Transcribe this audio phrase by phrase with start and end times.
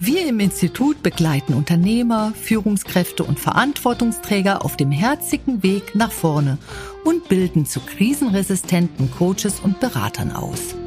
[0.00, 6.58] Wir im Institut begleiten Unternehmer, Führungskräfte und Verantwortungsträger auf dem herzigen Weg nach vorne
[7.04, 10.77] und bilden zu krisenresistenten Coaches und Beratern aus.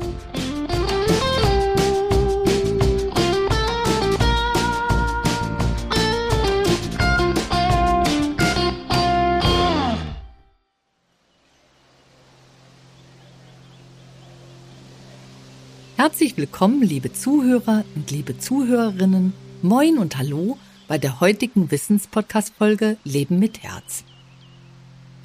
[16.03, 19.33] Herzlich willkommen, liebe Zuhörer und liebe Zuhörerinnen.
[19.61, 24.03] Moin und Hallo bei der heutigen Wissenspodcast-Folge Leben mit Herz.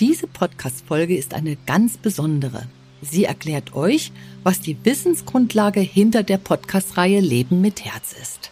[0.01, 2.69] Diese Podcast-Folge ist eine ganz besondere.
[3.01, 8.51] Sie erklärt euch, was die Wissensgrundlage hinter der Podcast-Reihe Leben mit Herz ist.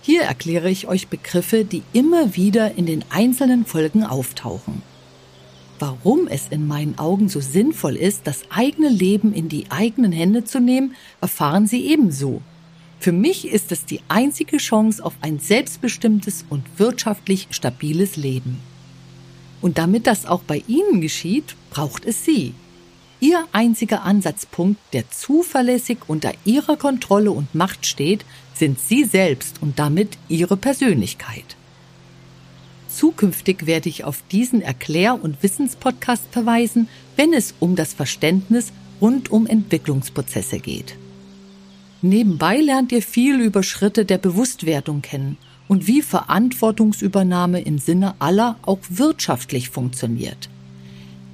[0.00, 4.80] Hier erkläre ich euch Begriffe, die immer wieder in den einzelnen Folgen auftauchen.
[5.82, 10.44] Warum es in meinen Augen so sinnvoll ist, das eigene Leben in die eigenen Hände
[10.44, 12.40] zu nehmen, erfahren Sie ebenso.
[13.00, 18.60] Für mich ist es die einzige Chance auf ein selbstbestimmtes und wirtschaftlich stabiles Leben.
[19.60, 22.54] Und damit das auch bei Ihnen geschieht, braucht es Sie.
[23.18, 28.24] Ihr einziger Ansatzpunkt, der zuverlässig unter Ihrer Kontrolle und Macht steht,
[28.54, 31.56] sind Sie selbst und damit Ihre Persönlichkeit.
[32.94, 39.30] Zukünftig werde ich auf diesen Erklär- und Wissenspodcast verweisen, wenn es um das Verständnis rund
[39.30, 40.96] um Entwicklungsprozesse geht.
[42.02, 48.56] Nebenbei lernt ihr viel über Schritte der Bewusstwerdung kennen und wie Verantwortungsübernahme im Sinne aller
[48.62, 50.50] auch wirtschaftlich funktioniert.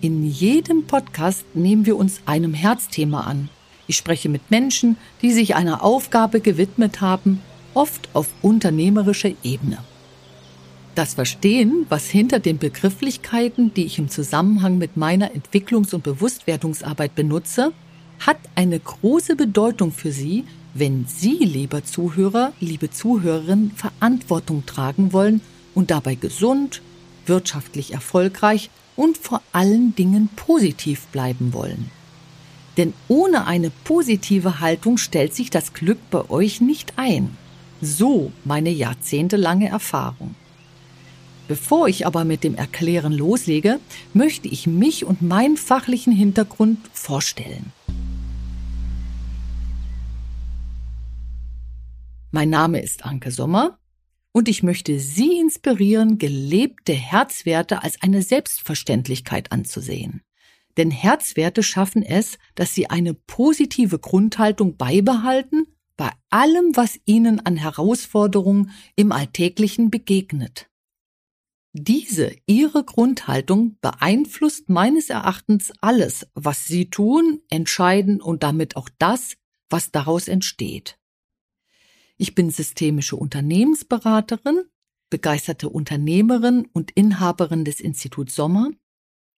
[0.00, 3.48] In jedem Podcast nehmen wir uns einem Herzthema an.
[3.88, 7.40] Ich spreche mit Menschen, die sich einer Aufgabe gewidmet haben,
[7.74, 9.78] oft auf unternehmerischer Ebene.
[10.98, 17.14] Das Verstehen, was hinter den Begrifflichkeiten, die ich im Zusammenhang mit meiner Entwicklungs- und Bewusstwerdungsarbeit
[17.14, 17.72] benutze,
[18.18, 20.42] hat eine große Bedeutung für Sie,
[20.74, 25.40] wenn Sie, lieber Zuhörer, liebe Zuhörerin, Verantwortung tragen wollen
[25.72, 26.82] und dabei gesund,
[27.26, 31.92] wirtschaftlich erfolgreich und vor allen Dingen positiv bleiben wollen.
[32.76, 37.36] Denn ohne eine positive Haltung stellt sich das Glück bei euch nicht ein.
[37.80, 40.34] So meine jahrzehntelange Erfahrung.
[41.48, 43.80] Bevor ich aber mit dem Erklären loslege,
[44.12, 47.72] möchte ich mich und meinen fachlichen Hintergrund vorstellen.
[52.30, 53.78] Mein Name ist Anke Sommer
[54.32, 60.20] und ich möchte Sie inspirieren, gelebte Herzwerte als eine Selbstverständlichkeit anzusehen.
[60.76, 65.66] Denn Herzwerte schaffen es, dass Sie eine positive Grundhaltung beibehalten
[65.96, 70.68] bei allem, was Ihnen an Herausforderungen im Alltäglichen begegnet.
[71.80, 79.34] Diese, ihre Grundhaltung beeinflusst meines Erachtens alles, was sie tun, entscheiden und damit auch das,
[79.70, 80.98] was daraus entsteht.
[82.16, 84.64] Ich bin systemische Unternehmensberaterin,
[85.08, 88.70] begeisterte Unternehmerin und Inhaberin des Instituts Sommer.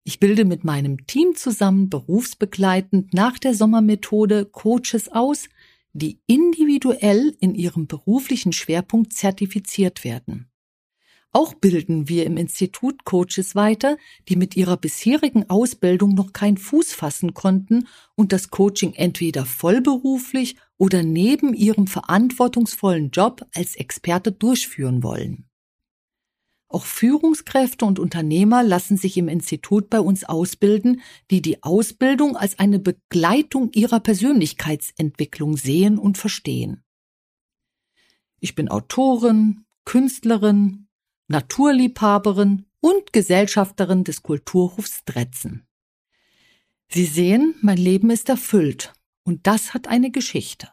[0.04, 5.50] Ich bilde mit meinem Team zusammen berufsbegleitend nach der Sommermethode Coaches aus,
[5.92, 10.50] die individuell in ihrem beruflichen Schwerpunkt zertifiziert werden.
[11.32, 13.96] Auch bilden wir im Institut Coaches weiter,
[14.28, 17.86] die mit ihrer bisherigen Ausbildung noch keinen Fuß fassen konnten
[18.16, 25.46] und das Coaching entweder vollberuflich oder neben ihrem verantwortungsvollen Job als Experte durchführen wollen.
[26.66, 32.58] Auch Führungskräfte und Unternehmer lassen sich im Institut bei uns ausbilden, die die Ausbildung als
[32.58, 36.82] eine Begleitung ihrer Persönlichkeitsentwicklung sehen und verstehen.
[38.38, 40.86] Ich bin Autorin, Künstlerin,
[41.30, 45.64] Naturliebhaberin und Gesellschafterin des Kulturhofs Dretzen.
[46.88, 48.92] Sie sehen, mein Leben ist erfüllt
[49.22, 50.70] und das hat eine Geschichte.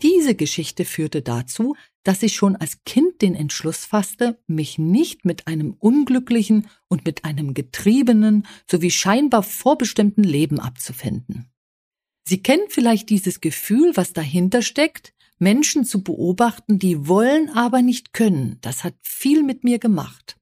[0.00, 5.46] Diese Geschichte führte dazu, dass ich schon als Kind den Entschluss fasste, mich nicht mit
[5.46, 11.51] einem unglücklichen und mit einem getriebenen sowie scheinbar vorbestimmten Leben abzufinden.
[12.24, 18.12] Sie kennen vielleicht dieses Gefühl, was dahinter steckt, Menschen zu beobachten, die wollen, aber nicht
[18.12, 18.58] können.
[18.60, 20.36] Das hat viel mit mir gemacht.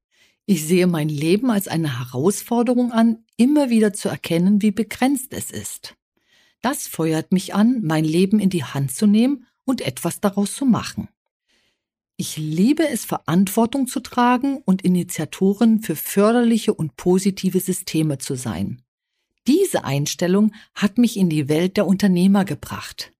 [0.44, 5.50] Ich sehe mein Leben als eine Herausforderung an, immer wieder zu erkennen, wie begrenzt es
[5.50, 5.94] ist.
[6.60, 10.66] Das feuert mich an, mein Leben in die Hand zu nehmen und etwas daraus zu
[10.66, 11.08] machen.
[12.16, 18.82] Ich liebe es, Verantwortung zu tragen und Initiatoren für förderliche und positive Systeme zu sein.
[19.50, 23.10] Diese Einstellung hat mich in die Welt der Unternehmer gebracht.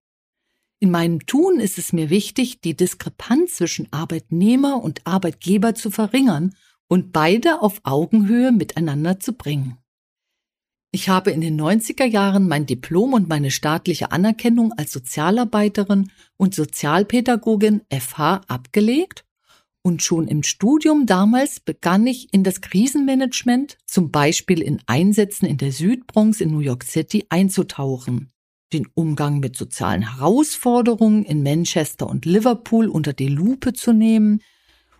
[0.79, 6.55] In meinem Tun ist es mir wichtig, die Diskrepanz zwischen Arbeitnehmer und Arbeitgeber zu verringern
[6.87, 9.77] und beide auf Augenhöhe miteinander zu bringen.
[10.93, 16.55] Ich habe in den 90er Jahren mein Diplom und meine staatliche Anerkennung als Sozialarbeiterin und
[16.55, 19.25] Sozialpädagogin FH abgelegt
[19.83, 25.57] und schon im Studium damals begann ich in das Krisenmanagement, zum Beispiel in Einsätzen in
[25.57, 28.31] der Südbronx in New York City, einzutauchen.
[28.73, 34.41] Den Umgang mit sozialen Herausforderungen in Manchester und Liverpool unter die Lupe zu nehmen,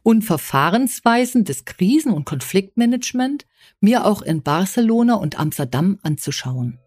[0.04, 3.45] und Verfahrensweisen des Krisen- und Konfliktmanagement
[3.80, 6.80] mir auch in Barcelona und Amsterdam anzuschauen.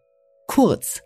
[0.47, 1.03] Kurz,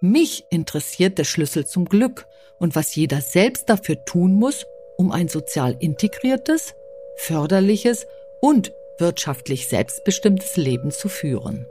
[0.00, 2.26] mich interessiert der Schlüssel zum Glück
[2.58, 4.64] und was jeder selbst dafür tun muss,
[4.96, 6.74] um ein sozial integriertes,
[7.16, 8.06] förderliches
[8.40, 11.66] und wirtschaftlich selbstbestimmtes Leben zu führen.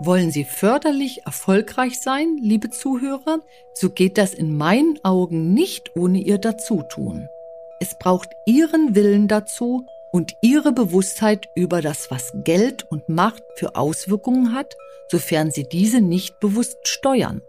[0.00, 3.38] Wollen Sie förderlich erfolgreich sein, liebe Zuhörer,
[3.72, 7.28] so geht das in meinen Augen nicht ohne Ihr Dazutun.
[7.80, 13.74] Es braucht Ihren Willen dazu und Ihre Bewusstheit über das, was Geld und Macht für
[13.74, 14.76] Auswirkungen hat,
[15.08, 17.42] sofern Sie diese nicht bewusst steuern.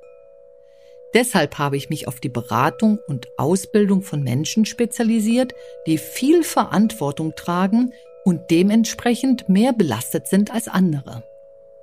[1.13, 5.53] Deshalb habe ich mich auf die Beratung und Ausbildung von Menschen spezialisiert,
[5.85, 11.21] die viel Verantwortung tragen und dementsprechend mehr belastet sind als andere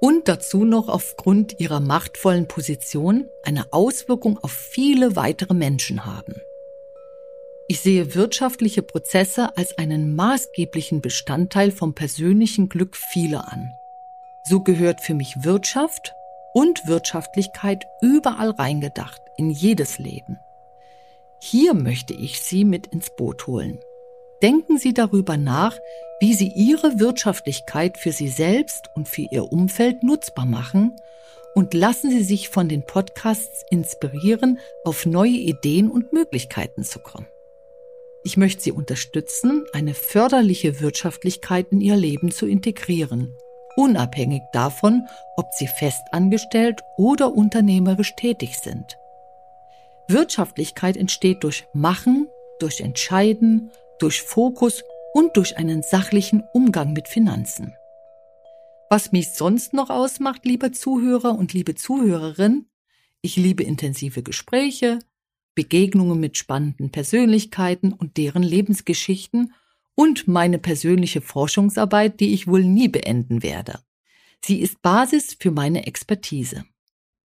[0.00, 6.42] und dazu noch aufgrund ihrer machtvollen Position eine Auswirkung auf viele weitere Menschen haben.
[7.68, 13.74] Ich sehe wirtschaftliche Prozesse als einen maßgeblichen Bestandteil vom persönlichen Glück vieler an.
[14.44, 16.14] So gehört für mich Wirtschaft
[16.52, 20.38] und Wirtschaftlichkeit überall reingedacht, in jedes Leben.
[21.40, 23.78] Hier möchte ich Sie mit ins Boot holen.
[24.42, 25.78] Denken Sie darüber nach,
[26.20, 30.96] wie Sie Ihre Wirtschaftlichkeit für Sie selbst und für Ihr Umfeld nutzbar machen
[31.54, 37.26] und lassen Sie sich von den Podcasts inspirieren, auf neue Ideen und Möglichkeiten zu kommen.
[38.24, 43.34] Ich möchte Sie unterstützen, eine förderliche Wirtschaftlichkeit in Ihr Leben zu integrieren,
[43.76, 48.96] unabhängig davon, ob Sie festangestellt oder unternehmerisch tätig sind.
[50.08, 52.28] Wirtschaftlichkeit entsteht durch Machen,
[52.60, 54.84] durch Entscheiden, durch Fokus
[55.14, 57.74] und durch einen sachlichen Umgang mit Finanzen.
[58.88, 62.66] Was mich sonst noch ausmacht, liebe Zuhörer und liebe Zuhörerin,
[63.20, 64.98] ich liebe intensive Gespräche,
[65.54, 69.52] Begegnungen mit spannenden Persönlichkeiten und deren Lebensgeschichten
[69.94, 73.80] und meine persönliche Forschungsarbeit, die ich wohl nie beenden werde.
[74.44, 76.64] Sie ist Basis für meine Expertise.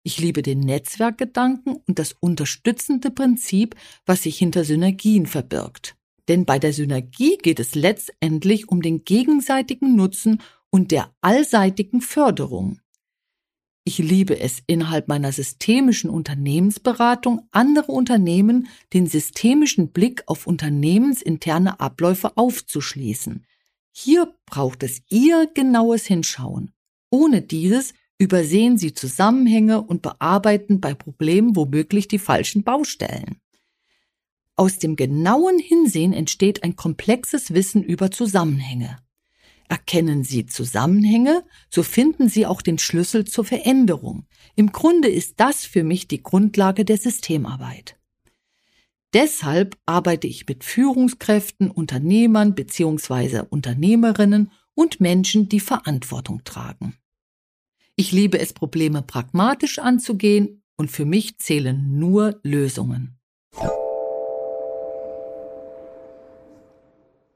[0.03, 3.75] Ich liebe den Netzwerkgedanken und das unterstützende Prinzip,
[4.05, 5.95] was sich hinter Synergien verbirgt.
[6.27, 12.79] Denn bei der Synergie geht es letztendlich um den gegenseitigen Nutzen und der allseitigen Förderung.
[13.87, 22.35] Ich liebe es, innerhalb meiner systemischen Unternehmensberatung andere Unternehmen den systemischen Blick auf unternehmensinterne Abläufe
[22.35, 23.45] aufzuschließen.
[23.93, 26.73] Hier braucht es Ihr genaues Hinschauen.
[27.11, 33.37] Ohne dieses übersehen Sie Zusammenhänge und bearbeiten bei Problemen womöglich die falschen Baustellen.
[34.57, 38.97] Aus dem genauen Hinsehen entsteht ein komplexes Wissen über Zusammenhänge.
[39.69, 44.25] Erkennen Sie Zusammenhänge, so finden Sie auch den Schlüssel zur Veränderung.
[44.55, 47.97] Im Grunde ist das für mich die Grundlage der Systemarbeit.
[49.13, 53.43] Deshalb arbeite ich mit Führungskräften, Unternehmern bzw.
[53.49, 56.95] Unternehmerinnen und Menschen, die Verantwortung tragen.
[57.95, 63.17] Ich liebe es, Probleme pragmatisch anzugehen und für mich zählen nur Lösungen.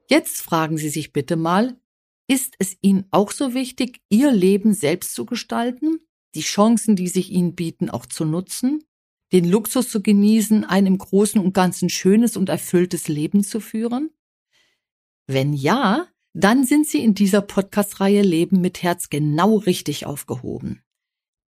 [0.08, 1.78] Jetzt fragen Sie sich bitte mal,
[2.32, 6.00] ist es Ihnen auch so wichtig, Ihr Leben selbst zu gestalten,
[6.34, 8.86] die Chancen, die sich Ihnen bieten, auch zu nutzen,
[9.34, 14.12] den Luxus zu genießen, ein im Großen und Ganzen schönes und erfülltes Leben zu führen?
[15.28, 20.82] Wenn ja, dann sind Sie in dieser Podcast-Reihe Leben mit Herz genau richtig aufgehoben.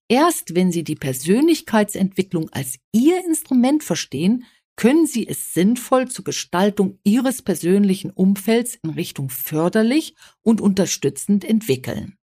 [0.09, 4.47] Erst wenn Sie die Persönlichkeitsentwicklung als Ihr Instrument verstehen,
[4.77, 12.17] können Sie es sinnvoll zur Gestaltung Ihres persönlichen Umfelds in Richtung förderlich und unterstützend entwickeln.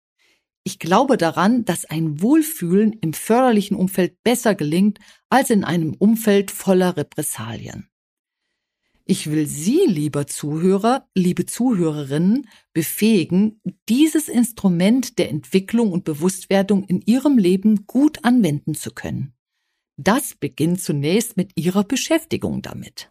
[0.65, 4.99] Ich glaube daran, dass ein Wohlfühlen im förderlichen Umfeld besser gelingt
[5.31, 7.89] als in einem Umfeld voller Repressalien.
[9.07, 17.01] Ich will Sie, lieber Zuhörer, liebe Zuhörerinnen, befähigen, dieses Instrument der Entwicklung und Bewusstwerdung in
[17.01, 19.33] Ihrem Leben gut anwenden zu können.
[20.01, 23.11] Das beginnt zunächst mit Ihrer Beschäftigung damit.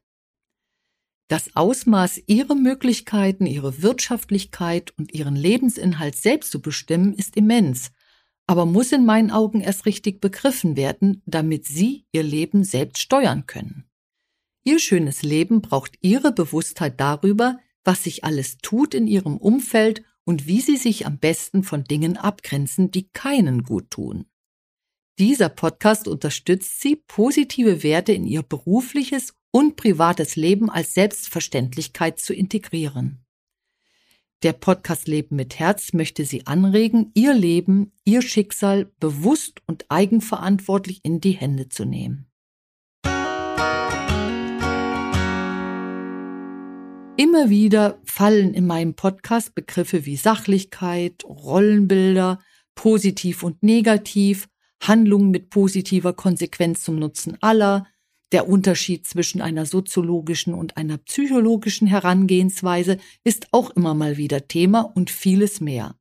[1.28, 7.92] Das Ausmaß, Ihre Möglichkeiten, Ihre Wirtschaftlichkeit und Ihren Lebensinhalt selbst zu bestimmen, ist immens,
[8.48, 13.46] aber muss in meinen Augen erst richtig begriffen werden, damit Sie Ihr Leben selbst steuern
[13.46, 13.84] können.
[14.64, 20.48] Ihr schönes Leben braucht Ihre Bewusstheit darüber, was sich alles tut in Ihrem Umfeld und
[20.48, 24.26] wie Sie sich am besten von Dingen abgrenzen, die keinen gut tun.
[25.20, 32.36] Dieser Podcast unterstützt Sie, positive Werte in Ihr berufliches und privates Leben als Selbstverständlichkeit zu
[32.36, 33.26] integrieren.
[34.44, 41.00] Der Podcast Leben mit Herz möchte Sie anregen, Ihr Leben, Ihr Schicksal bewusst und eigenverantwortlich
[41.02, 42.30] in die Hände zu nehmen.
[47.16, 52.38] Immer wieder fallen in meinem Podcast Begriffe wie Sachlichkeit, Rollenbilder,
[52.76, 54.48] positiv und negativ,
[54.82, 57.88] Handlungen mit positiver Konsequenz zum Nutzen aller,
[58.32, 64.82] der Unterschied zwischen einer soziologischen und einer psychologischen Herangehensweise ist auch immer mal wieder Thema
[64.82, 65.96] und vieles mehr.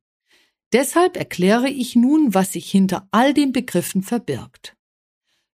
[0.73, 4.75] Deshalb erkläre ich nun, was sich hinter all den Begriffen verbirgt.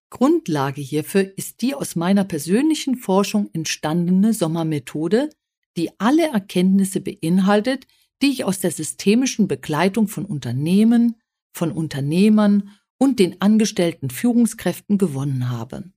[0.09, 5.29] Grundlage hierfür ist die aus meiner persönlichen Forschung entstandene Sommermethode,
[5.77, 7.87] die alle Erkenntnisse beinhaltet,
[8.21, 11.15] die ich aus der systemischen Begleitung von Unternehmen,
[11.53, 12.69] von Unternehmern
[13.01, 15.91] und den angestellten Führungskräften gewonnen habe.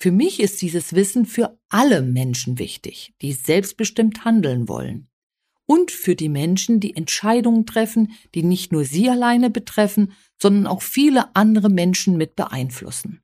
[0.00, 5.08] Für mich ist dieses Wissen für alle Menschen wichtig, die selbstbestimmt handeln wollen.
[5.64, 10.82] Und für die Menschen, die Entscheidungen treffen, die nicht nur sie alleine betreffen, sondern auch
[10.82, 13.22] viele andere Menschen mit beeinflussen.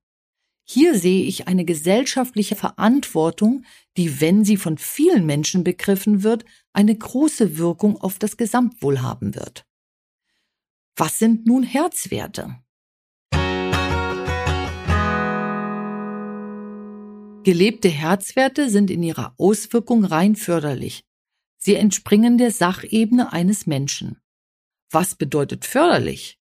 [0.62, 3.64] Hier sehe ich eine gesellschaftliche Verantwortung,
[3.96, 9.34] die, wenn sie von vielen Menschen begriffen wird, eine große Wirkung auf das Gesamtwohl haben
[9.34, 9.66] wird.
[10.94, 12.62] Was sind nun Herzwerte?
[17.42, 21.04] Gelebte Herzwerte sind in ihrer Auswirkung rein förderlich.
[21.56, 24.20] Sie entspringen der Sachebene eines Menschen.
[24.90, 26.38] Was bedeutet förderlich?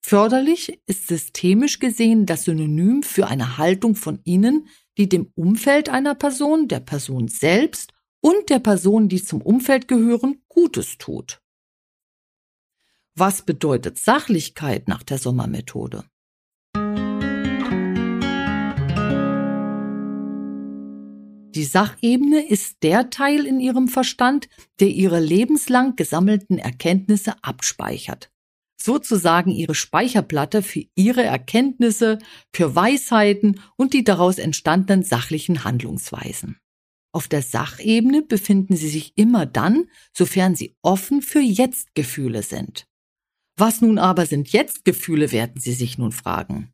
[0.00, 6.14] Förderlich ist systemisch gesehen das Synonym für eine Haltung von innen, die dem Umfeld einer
[6.14, 11.42] Person, der Person selbst und der Person, die zum Umfeld gehören, Gutes tut.
[13.16, 16.04] Was bedeutet Sachlichkeit nach der Sommermethode?
[21.54, 24.48] Die Sachebene ist der Teil in ihrem Verstand,
[24.80, 28.30] der ihre lebenslang gesammelten Erkenntnisse abspeichert
[28.80, 32.18] sozusagen ihre Speicherplatte für ihre Erkenntnisse,
[32.54, 36.58] für Weisheiten und die daraus entstandenen sachlichen Handlungsweisen.
[37.12, 42.86] Auf der Sachebene befinden sie sich immer dann, sofern sie offen für Jetzt-Gefühle sind.
[43.56, 46.72] Was nun aber sind Jetzt-Gefühle, werden Sie sich nun fragen.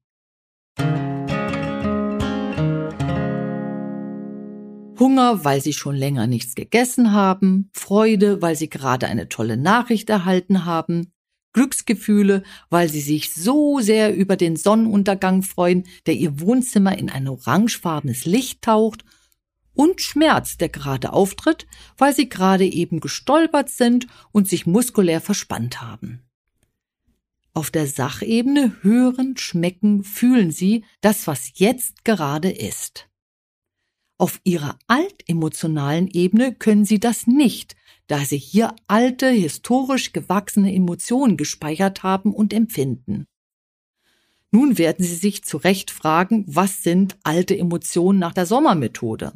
[4.99, 10.09] Hunger, weil Sie schon länger nichts gegessen haben, Freude, weil Sie gerade eine tolle Nachricht
[10.11, 11.13] erhalten haben,
[11.55, 17.27] Glücksgefühle, weil sie sich so sehr über den Sonnenuntergang freuen, der ihr Wohnzimmer in ein
[17.29, 19.05] orangefarbenes Licht taucht,
[19.73, 21.67] und Schmerz, der gerade auftritt,
[21.99, 26.23] weil sie gerade eben gestolpert sind und sich muskulär verspannt haben.
[27.55, 33.09] Auf der Sachebene hören, schmecken, fühlen sie das, was jetzt gerade ist.
[34.17, 37.75] Auf ihrer altemotionalen Ebene können sie das nicht,
[38.07, 43.27] da sie hier alte, historisch gewachsene Emotionen gespeichert haben und empfinden.
[44.53, 49.33] Nun werden Sie sich zu Recht fragen, was sind alte Emotionen nach der Sommermethode?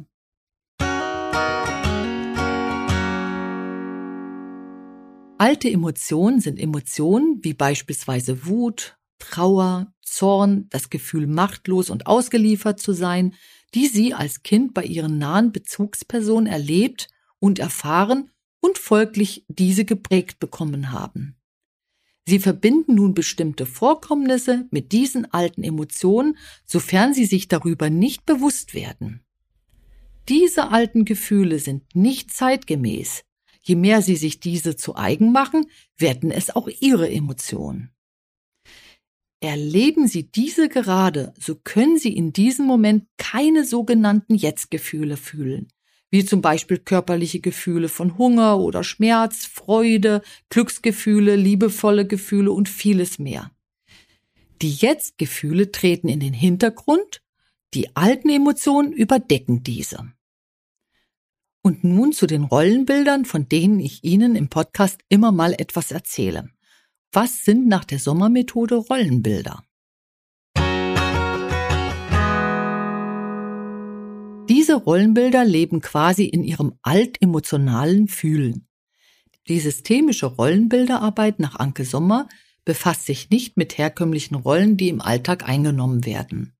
[5.37, 12.93] Alte Emotionen sind Emotionen wie beispielsweise Wut, Trauer, Zorn, das Gefühl machtlos und ausgeliefert zu
[12.93, 13.35] sein,
[13.73, 17.07] die Sie als Kind bei Ihren nahen Bezugspersonen erlebt
[17.39, 21.35] und erfahren und folglich diese geprägt bekommen haben.
[22.25, 28.73] Sie verbinden nun bestimmte Vorkommnisse mit diesen alten Emotionen, sofern sie sich darüber nicht bewusst
[28.75, 29.23] werden.
[30.27, 33.23] Diese alten Gefühle sind nicht zeitgemäß.
[33.61, 35.65] Je mehr sie sich diese zu eigen machen,
[35.97, 37.91] werden es auch ihre Emotionen.
[39.41, 45.71] Erleben Sie diese gerade, so können Sie in diesem Moment keine sogenannten Jetzt-Gefühle fühlen
[46.11, 53.19] wie zum Beispiel körperliche Gefühle von Hunger oder Schmerz, Freude, Glücksgefühle, liebevolle Gefühle und vieles
[53.19, 53.51] mehr.
[54.61, 57.21] Die Jetzt-Gefühle treten in den Hintergrund,
[57.73, 60.11] die alten Emotionen überdecken diese.
[61.61, 66.49] Und nun zu den Rollenbildern, von denen ich Ihnen im Podcast immer mal etwas erzähle.
[67.11, 69.63] Was sind nach der Sommermethode Rollenbilder?
[74.47, 78.67] Diese Rollenbilder leben quasi in ihrem altemotionalen Fühlen.
[79.47, 82.29] Die systemische Rollenbilderarbeit nach Anke Sommer
[82.63, 86.53] befasst sich nicht mit herkömmlichen Rollen, die im Alltag eingenommen werden.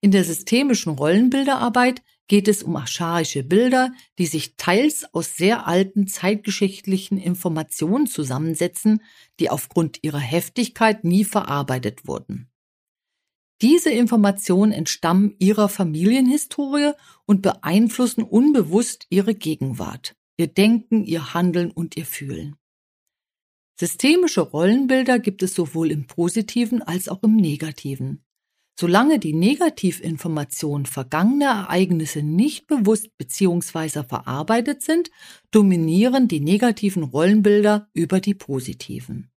[0.00, 6.06] In der systemischen Rollenbilderarbeit geht es um archaische Bilder, die sich teils aus sehr alten
[6.06, 9.02] zeitgeschichtlichen Informationen zusammensetzen,
[9.40, 12.50] die aufgrund ihrer Heftigkeit nie verarbeitet wurden.
[13.60, 16.92] Diese Informationen entstammen ihrer Familienhistorie
[17.24, 22.56] und beeinflussen unbewusst ihre Gegenwart, ihr Denken, ihr Handeln und ihr Fühlen.
[23.78, 28.24] Systemische Rollenbilder gibt es sowohl im positiven als auch im negativen.
[28.76, 34.02] Solange die Negativinformationen vergangener Ereignisse nicht bewusst bzw.
[34.02, 35.10] verarbeitet sind,
[35.52, 39.30] dominieren die negativen Rollenbilder über die positiven.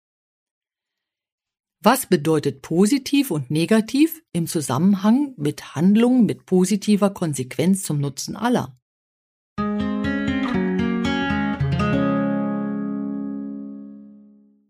[1.82, 8.78] Was bedeutet positiv und negativ im Zusammenhang mit Handlungen mit positiver Konsequenz zum Nutzen aller?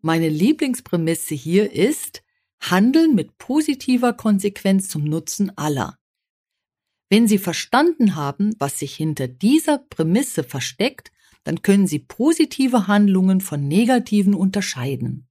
[0.02, 2.22] Meine Lieblingsprämisse hier ist,
[2.60, 5.98] Handeln mit positiver Konsequenz zum Nutzen aller.
[7.08, 11.12] Wenn Sie verstanden haben, was sich hinter dieser Prämisse versteckt,
[11.44, 15.28] dann können Sie positive Handlungen von negativen unterscheiden.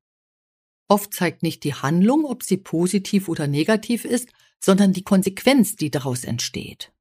[0.88, 4.30] Oft zeigt nicht die Handlung, ob sie positiv oder negativ ist,
[4.64, 6.94] sondern die Konsequenz, die daraus entsteht.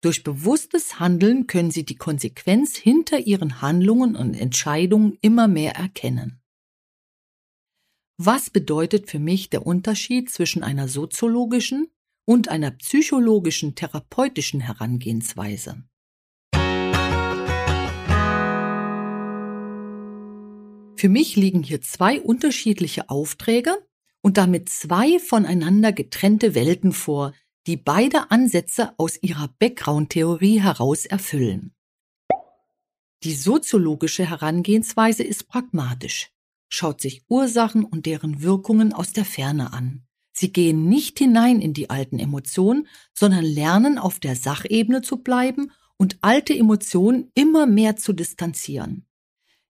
[0.00, 6.41] Durch bewusstes Handeln können Sie die Konsequenz hinter Ihren Handlungen und Entscheidungen immer mehr erkennen.
[8.24, 11.88] Was bedeutet für mich der Unterschied zwischen einer soziologischen
[12.24, 15.82] und einer psychologischen therapeutischen Herangehensweise?
[20.96, 23.74] Für mich liegen hier zwei unterschiedliche Aufträge
[24.20, 27.34] und damit zwei voneinander getrennte Welten vor,
[27.66, 31.74] die beide Ansätze aus ihrer Background-Theorie heraus erfüllen.
[33.24, 36.31] Die soziologische Herangehensweise ist pragmatisch
[36.72, 40.06] schaut sich Ursachen und deren Wirkungen aus der Ferne an.
[40.32, 45.70] Sie gehen nicht hinein in die alten Emotionen, sondern lernen auf der Sachebene zu bleiben
[45.98, 49.06] und alte Emotionen immer mehr zu distanzieren.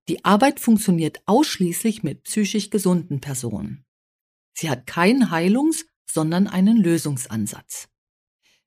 [0.08, 3.84] Die Arbeit funktioniert ausschließlich mit psychisch gesunden Personen.
[4.54, 7.88] Sie hat keinen Heilungs-, sondern einen Lösungsansatz.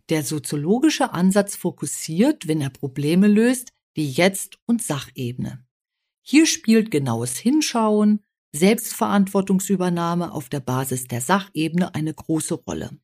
[0.09, 5.64] Der soziologische Ansatz fokussiert, wenn er Probleme löst, die Jetzt- und Sachebene.
[6.27, 8.19] Hier spielt genaues Hinschauen,
[8.51, 12.97] Selbstverantwortungsübernahme auf der Basis der Sachebene eine große Rolle.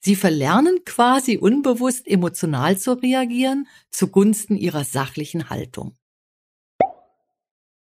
[0.00, 5.96] Sie verlernen quasi unbewusst emotional zu reagieren zugunsten ihrer sachlichen Haltung.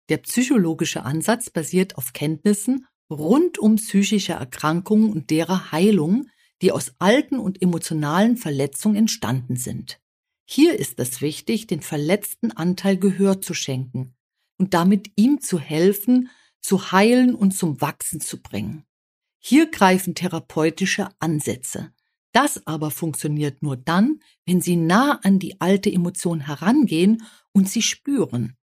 [0.09, 6.25] Der psychologische Ansatz basiert auf Kenntnissen rund um psychische Erkrankungen und derer Heilung,
[6.63, 10.01] die aus alten und emotionalen Verletzungen entstanden sind.
[10.45, 14.15] Hier ist es wichtig, den verletzten Anteil Gehör zu schenken
[14.59, 16.29] und damit ihm zu helfen,
[16.61, 18.83] zu heilen und zum Wachsen zu bringen.
[19.39, 21.91] Hier greifen therapeutische Ansätze.
[22.33, 27.81] Das aber funktioniert nur dann, wenn Sie nah an die alte Emotion herangehen und sie
[27.81, 28.55] spüren.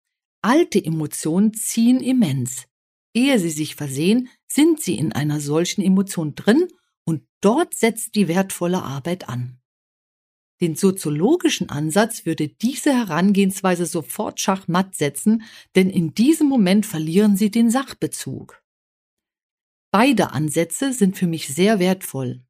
[0.41, 2.65] Alte Emotionen ziehen immens.
[3.13, 6.67] Ehe sie sich versehen, sind sie in einer solchen Emotion drin
[7.05, 9.59] und dort setzt die wertvolle Arbeit an.
[10.61, 15.43] Den soziologischen Ansatz würde diese Herangehensweise sofort schachmatt setzen,
[15.75, 18.63] denn in diesem Moment verlieren sie den Sachbezug.
[19.91, 22.45] Beide Ansätze sind für mich sehr wertvoll.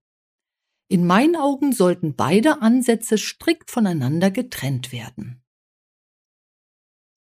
[0.87, 5.43] In meinen Augen sollten beide Ansätze strikt voneinander getrennt werden.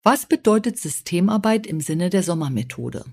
[0.03, 3.05] Was bedeutet Systemarbeit im Sinne der Sommermethode?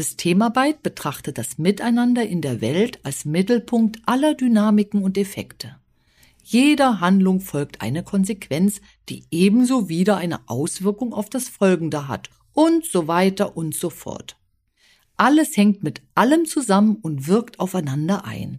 [0.00, 5.76] Systemarbeit betrachtet das Miteinander in der Welt als Mittelpunkt aller Dynamiken und Effekte.
[6.42, 12.86] Jeder Handlung folgt eine Konsequenz, die ebenso wieder eine Auswirkung auf das Folgende hat und
[12.86, 14.38] so weiter und so fort.
[15.18, 18.58] Alles hängt mit allem zusammen und wirkt aufeinander ein.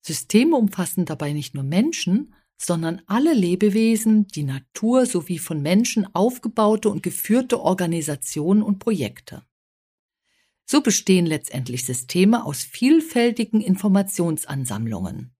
[0.00, 6.88] Systeme umfassen dabei nicht nur Menschen, sondern alle Lebewesen, die Natur sowie von Menschen aufgebaute
[6.88, 9.42] und geführte Organisationen und Projekte.
[10.66, 15.34] So bestehen letztendlich Systeme aus vielfältigen Informationsansammlungen.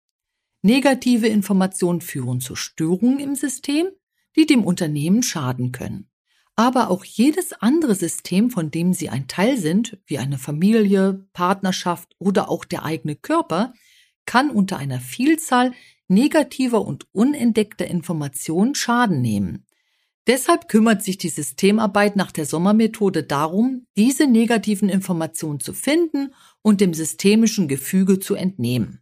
[0.63, 3.89] Negative Informationen führen zu Störungen im System,
[4.37, 6.11] die dem Unternehmen schaden können.
[6.57, 12.15] Aber auch jedes andere System, von dem Sie ein Teil sind, wie eine Familie, Partnerschaft
[12.19, 13.75] oder auch der eigene Körper,
[14.25, 15.73] kann unter einer Vielzahl
[16.09, 19.64] negativer und unentdeckter Informationen Schaden nehmen.
[20.27, 26.33] Deshalb kümmert sich die Systemarbeit nach der Sommermethode darum, diese negativen Informationen zu finden
[26.63, 29.01] und dem systemischen Gefüge zu entnehmen.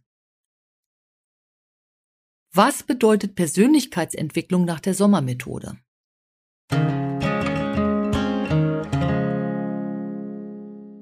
[2.51, 5.77] Was bedeutet Persönlichkeitsentwicklung nach der Sommermethode?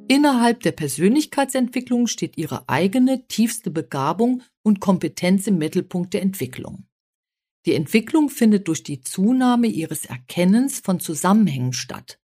[0.08, 6.86] Innerhalb der Persönlichkeitsentwicklung steht ihre eigene tiefste Begabung und Kompetenz im Mittelpunkt der Entwicklung.
[7.66, 12.20] Die Entwicklung findet durch die Zunahme ihres Erkennens von Zusammenhängen statt.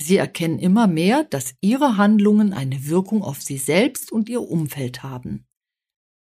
[0.00, 5.02] Sie erkennen immer mehr, dass ihre Handlungen eine Wirkung auf sie selbst und ihr Umfeld
[5.02, 5.46] haben.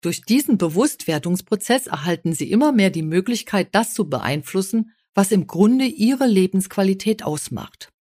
[0.01, 5.85] Durch diesen Bewusstwerdungsprozess erhalten sie immer mehr die Möglichkeit, das zu beeinflussen, was im Grunde
[5.85, 7.91] ihre Lebensqualität ausmacht.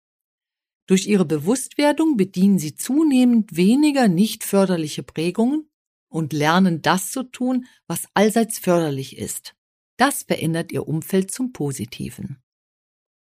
[0.86, 5.68] Durch ihre Bewusstwerdung bedienen sie zunehmend weniger nicht förderliche Prägungen
[6.08, 9.54] und lernen das zu tun, was allseits förderlich ist.
[10.00, 12.38] Das verändert ihr Umfeld zum Positiven.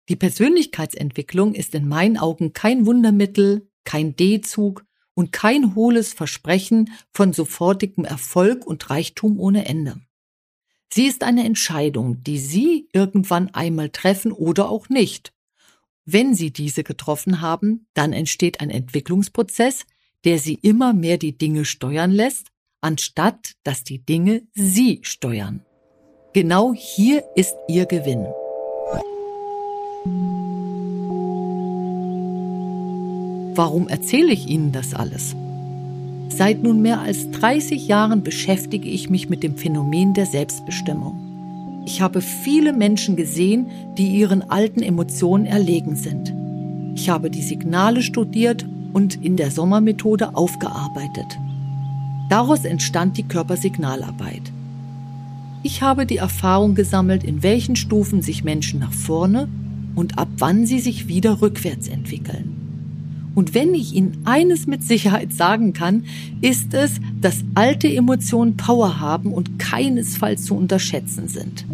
[0.08, 4.82] Die Persönlichkeitsentwicklung ist in meinen Augen kein Wundermittel, kein D-Zug
[5.12, 10.00] und kein hohles Versprechen von sofortigem Erfolg und Reichtum ohne Ende.
[10.90, 15.34] Sie ist eine Entscheidung, die Sie irgendwann einmal treffen oder auch nicht.
[16.06, 19.84] Wenn Sie diese getroffen haben, dann entsteht ein Entwicklungsprozess,
[20.24, 22.46] der Sie immer mehr die Dinge steuern lässt,
[22.80, 25.66] anstatt dass die Dinge Sie steuern.
[26.34, 28.24] Genau hier ist Ihr Gewinn.
[33.54, 35.36] Warum erzähle ich Ihnen das alles?
[36.30, 41.82] Seit nun mehr als 30 Jahren beschäftige ich mich mit dem Phänomen der Selbstbestimmung.
[41.84, 43.66] Ich habe viele Menschen gesehen,
[43.98, 46.32] die ihren alten Emotionen erlegen sind.
[46.94, 48.64] Ich habe die Signale studiert
[48.94, 51.26] und in der Sommermethode aufgearbeitet.
[52.30, 54.50] Daraus entstand die Körpersignalarbeit.
[55.64, 59.48] Ich habe die Erfahrung gesammelt, in welchen Stufen sich Menschen nach vorne
[59.94, 62.56] und ab wann sie sich wieder rückwärts entwickeln.
[63.34, 66.04] Und wenn ich Ihnen eines mit Sicherheit sagen kann,
[66.40, 71.64] ist es, dass alte Emotionen Power haben und keinesfalls zu unterschätzen sind.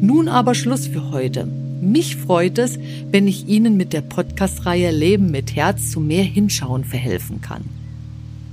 [0.00, 1.46] Nun aber Schluss für heute.
[1.80, 2.78] Mich freut es,
[3.10, 7.64] wenn ich Ihnen mit der Podcast-Reihe Leben mit Herz zu mehr Hinschauen verhelfen kann.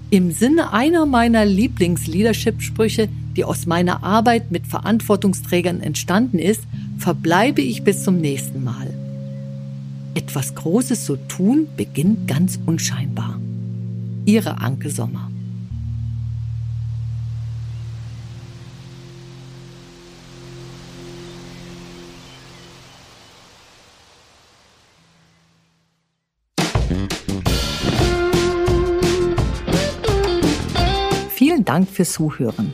[0.09, 6.63] Im Sinne einer meiner Lieblings-Leadership-Sprüche die aus meiner Arbeit mit Verantwortungsträgern entstanden ist,
[6.97, 8.91] verbleibe ich bis zum nächsten Mal.
[10.15, 13.39] Etwas Großes zu tun beginnt ganz unscheinbar.
[14.25, 15.29] Ihre Anke Sommer.
[31.29, 32.73] Vielen Dank fürs Zuhören.